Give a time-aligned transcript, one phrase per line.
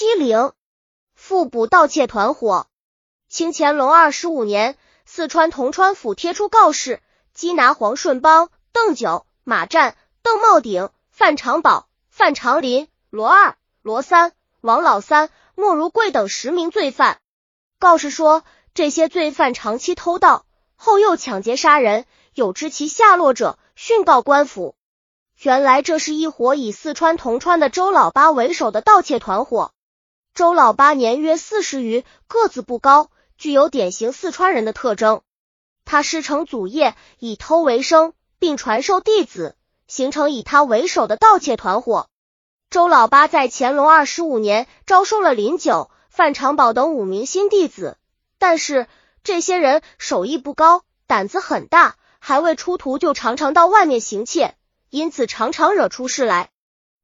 [0.00, 0.54] 欺凌，
[1.14, 2.66] 复捕盗窃团伙。
[3.28, 7.02] 清乾隆二十五年，四川铜川府贴出告示，
[7.36, 14.32] 缉拿黄顺邦、邓九、马占、邓茂鼎、范长宝、范长林、罗二、罗三、
[14.62, 17.20] 王老三、莫如贵等十名罪犯。
[17.78, 18.42] 告示说，
[18.72, 20.46] 这些罪犯长期偷盗，
[20.76, 24.74] 后又抢劫杀人，有知其下落者，训告官府。
[25.42, 29.74] 原来这是一伙以四川铜川的周老八为首的盗窃团伙。
[30.40, 35.20] 周老八年约四十余，个子不高，具有典型四川人的特征。
[35.84, 39.54] 他师承祖业，以偷为生，并传授弟子，
[39.86, 42.08] 形成以他为首的盗窃团伙。
[42.70, 47.98] 周老八在乾隆二十五年招收了林九、范长宝等五名新弟子，
[48.38, 48.86] 但是
[49.22, 54.54] 这些人手艺不高，胆子很大，还未出徒就常常到外面行窃。
[54.88, 56.48] 因此常常惹出事来。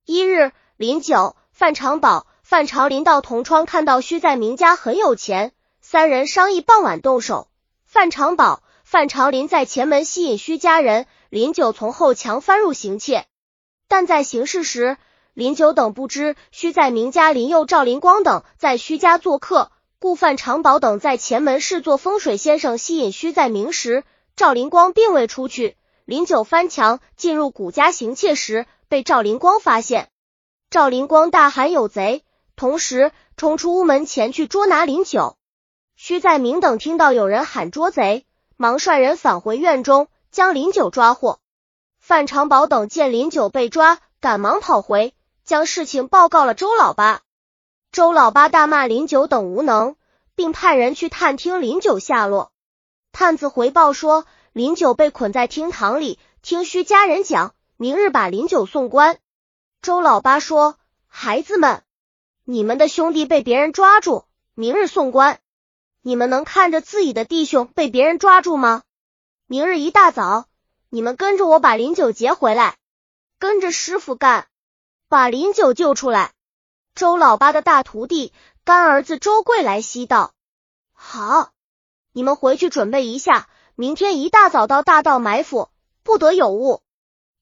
[0.06, 5.50] 一日，林九、范长宝、范长林到铜窗，看到徐在明家很有钱，
[5.80, 7.48] 三人商议傍晚动手。
[7.86, 13.26] 范长宝、范长林在前门吸引徐家人，林九从后墙翻入行窃。
[13.88, 14.96] 但在行事时，
[15.34, 24.04] 林九等不知徐在明家林佑、赵林光等在徐家做客，故范长宝等在前门侍做风水先生，吸引徐在明时，
[24.36, 25.76] 赵林光并未出去。
[26.04, 30.08] 林九翻墙进入古家行窃时，被赵灵光发现。
[30.70, 32.22] 赵灵光大喊有贼，
[32.56, 35.36] 同时冲出屋门前去捉拿林九。
[35.94, 38.26] 徐在明等听到有人喊捉贼，
[38.56, 41.38] 忙率人返回院中，将林九抓获。
[42.00, 47.20] 范长宝等见林九被抓，赶忙跑回，将事情报告了周老八。
[47.92, 49.96] 周老八大骂林九等无能，
[50.34, 52.52] 并派人去探听林九下落。
[53.12, 54.26] 探子回报说。
[54.52, 59.18] 林九被捆在厅堂里，听虚家人讲，明日把林九送官。
[59.82, 61.82] 周老八说：“孩子们，
[62.48, 64.24] 你们的兄弟被别人抓住，
[64.54, 65.40] 明日送官，
[66.00, 68.84] 你们能看着自己的弟兄被别人抓住吗？
[69.46, 70.46] 明日一大早，
[70.88, 72.76] 你们跟着我把林九劫回来，
[73.40, 74.46] 跟着师傅干，
[75.08, 76.34] 把林九救出来。”
[76.94, 78.32] 周老八的大徒弟
[78.64, 80.32] 干儿子周贵来西道
[80.94, 81.50] ：“好，
[82.12, 85.68] 你们回去准备一下。”明天一大早到大道埋伏，
[86.04, 86.80] 不得有误。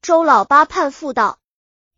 [0.00, 1.38] 周老八盼父道。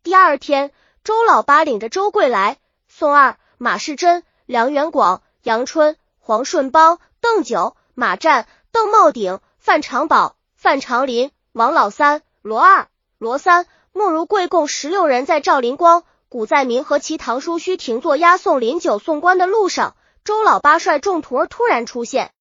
[0.03, 0.71] 第二天，
[1.03, 2.59] 周老八领着周贵来、
[2.99, 12.87] 宋二、马世珍、梁元广、杨春、黄顺邦、邓九、马占、邓茂鼎、范长宝、范长林、王老三、罗二、
[13.19, 22.31] 罗三、莫如贵共十六人，在赵林光、古在明和其堂叔须停坐押送林九送官的路上，周老八率众徒儿突然出现。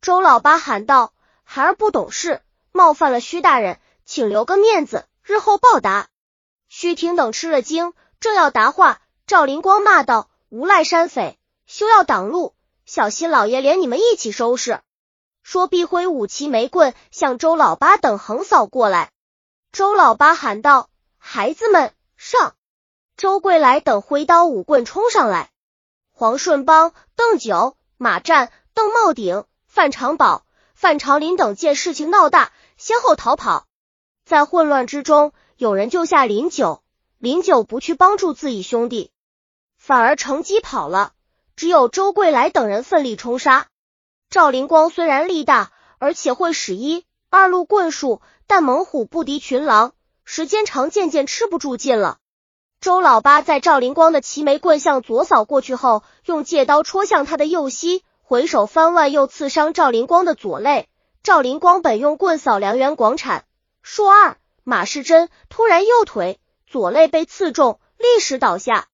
[0.00, 1.12] 周老八喊道。
[1.42, 6.06] 孩儿不懂事，冒犯了徐大人，请留个面子，日后报答。
[6.68, 12.54] 徐廷等吃了惊，正要答话，赵灵光骂道：“无赖山匪，休要挡路，
[12.84, 14.80] 小心老爷连你们一起收拾。”
[15.42, 19.10] 说必挥五旗眉棍向周老八等横扫过来。
[19.72, 22.54] 周老八喊道：“孩子们上！”
[23.18, 25.50] 周桂来等挥刀舞棍冲上来，
[26.12, 30.46] 黄顺邦、邓九、马占、邓茂鼎、范长宝。
[30.74, 33.66] 范长林等见事情闹大，先后逃跑。
[34.24, 36.84] 在混乱之中，有人救下林九，
[37.18, 39.10] 林九不去帮助自己兄弟，
[39.86, 41.12] 反而乘机跑了。
[41.54, 43.68] 只有周贵来等人奋力冲杀。
[44.28, 49.92] 赵灵光虽然力大，而且会使一二路棍术，但猛虎不敌群狼，
[50.24, 52.18] 时间长渐渐吃不住劲了。
[52.80, 58.02] 周老八在赵灵光的齐眉棍向左扫过去后，用借刀戳向他的右膝。
[58.22, 60.88] 回手翻腕，又刺伤赵灵光的左肋。
[61.22, 63.44] 赵灵光本用棍扫梁元广产，
[63.82, 68.88] 硕二马世珍突然右腿左肋被刺中，立时倒下。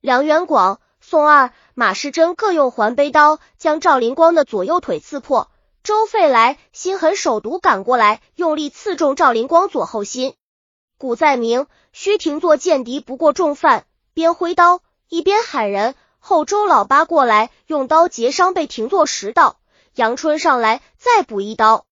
[0.00, 5.50] 梁元广、宋二、马世珍各用环背刀将赵灵光的左右腿刺破。
[5.82, 10.34] 周费来心狠手毒赶过来，用力刺中赵灵光左后心。
[10.98, 15.96] 古在明、须停坐见敌不过重犯，边挥刀一边喊人。
[16.20, 19.58] 后周老八过来，用刀截伤被停坐十道。
[19.96, 21.86] 杨春上来再补一刀。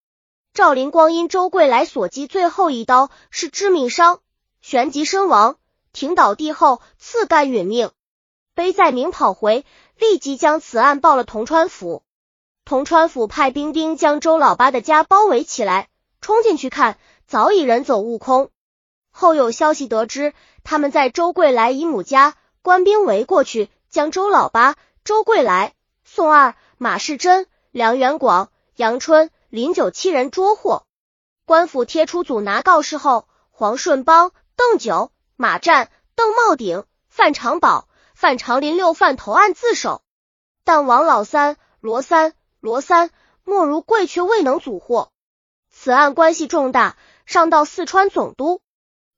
[0.54, 4.20] 赵灵光因周贵来所击最后一刀是致命伤，
[4.60, 5.56] 旋即身亡。
[5.96, 7.90] 停倒地后，自甘殒命。
[8.54, 9.64] 悲在明跑回，
[9.96, 12.02] 立即将此案报了铜川府。
[12.66, 15.88] 铜川府派兵丁将周老八的家包围起来，
[16.20, 18.50] 冲进去看，早已人走物空。
[19.10, 20.34] 后有消息得知，
[20.64, 23.70] 他们在周贵来姨母家，官兵围过去。
[23.88, 25.72] 将周老八、周贵来、
[26.04, 30.84] 宋二、马世珍、梁元广、杨春、林九七人捉获。
[31.46, 40.00] 官府贴出阻拿告示后，黄顺邦、邓九、马占、邓茂鼎、范长宝、范长林六犯投案自首，
[40.64, 43.10] 但王老三、罗三、罗三、
[43.44, 45.12] 莫如贵却未能阻获。
[45.70, 46.96] 此案关系重大，
[47.26, 48.62] 上到四川总督。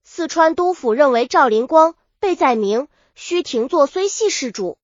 [0.02, 4.76] 四川督府认为赵林光被载明，需停坐虽系事主，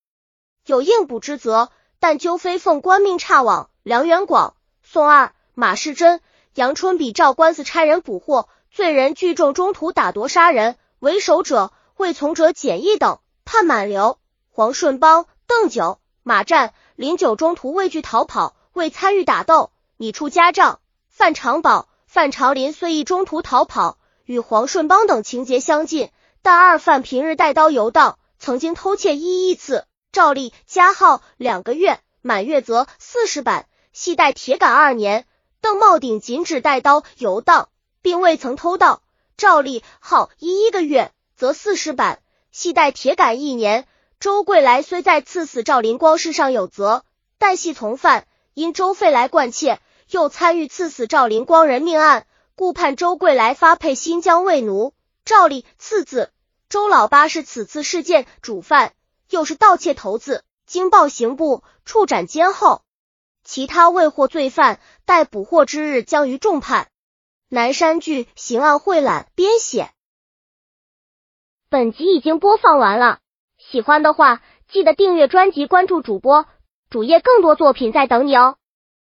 [0.65, 3.71] 有应补之责，但究非奉官命差往。
[3.83, 4.55] 梁元广、
[4.85, 6.21] 宋二、马世珍、
[6.55, 14.19] 杨春比赵官司差人捕获罪人，聚众中途打夺杀人，为首者未从者简易等，判满流。
[14.49, 20.81] 黄顺邦、邓九、马占、林九中途畏惧逃跑，未参与打斗，拟出家账。
[21.11, 26.11] 范长宝、范长林虽亦中途逃跑，与黄顺邦等情节相近，
[26.41, 29.85] 但二犯平日带刀游荡，曾经偷窃一亿次。
[30.11, 35.27] 照例加号两个月，满月则四十板，系带铁杆二年。
[35.61, 37.69] 邓茂鼎仅只带刀游荡，
[38.01, 39.03] 并未曾偷盗，
[39.37, 42.21] 照例号一一个月，则四十板，
[42.53, 43.87] 系带铁杆一年。
[44.21, 47.05] 周桂来虽在刺死赵林光事上有责，
[47.39, 49.81] 但系从犯，因周费来惯窃。
[50.11, 54.93] 又参与赐死赵林光人命案，故判周桂来发配新疆为奴。
[55.25, 56.31] 照例次子
[56.69, 58.93] 周老八是此次事件主犯，
[59.31, 62.83] 又是盗窃头子，经报刑部处斩监候。
[63.43, 66.89] 其他未获罪犯，待捕获之日将于重判。
[67.55, 69.91] 南山剧刑案汇览编写。
[71.71, 73.21] 本集已经播放完了，
[73.59, 76.47] 喜欢的话记得订阅专辑，关注主播
[76.91, 78.57] 主页，更多作品在等你哦。